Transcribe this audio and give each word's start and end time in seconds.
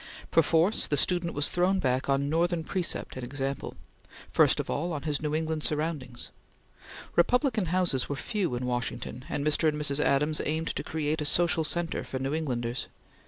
Perforce, 0.31 0.87
the 0.87 0.97
student 0.97 1.35
was 1.35 1.49
thrown 1.49 1.77
back 1.77 2.09
on 2.09 2.27
Northern 2.27 2.63
precept 2.63 3.15
and 3.17 3.23
example; 3.23 3.75
first 4.31 4.59
of 4.59 4.67
all, 4.67 4.93
on 4.93 5.03
his 5.03 5.21
New 5.21 5.35
England 5.35 5.61
surroundings. 5.61 6.31
Republican 7.15 7.67
houses 7.67 8.09
were 8.09 8.15
few 8.15 8.55
in 8.55 8.65
Washington, 8.65 9.25
and 9.29 9.45
Mr. 9.45 9.67
and 9.69 9.79
Mrs. 9.79 9.99
Adams 10.03 10.41
aimed 10.43 10.69
to 10.69 10.81
create 10.83 11.21
a 11.21 11.25
social 11.25 11.63
centre 11.63 12.03
for 12.03 12.17
New 12.17 12.33
Englanders. 12.33 12.87